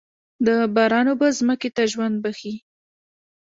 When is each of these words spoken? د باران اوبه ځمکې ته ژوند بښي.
د 0.45 0.47
باران 0.75 1.05
اوبه 1.11 1.27
ځمکې 1.39 1.69
ته 1.75 1.83
ژوند 1.91 2.15
بښي. 2.23 2.53